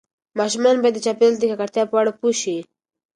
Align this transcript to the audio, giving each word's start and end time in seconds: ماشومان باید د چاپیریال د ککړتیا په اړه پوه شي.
ماشومان 0.39 0.75
باید 0.79 0.95
د 0.95 0.99
چاپیریال 1.05 1.33
د 1.39 1.43
ککړتیا 1.51 1.83
په 1.87 1.95
اړه 2.01 2.11
پوه 2.19 2.33
شي. 2.41 2.57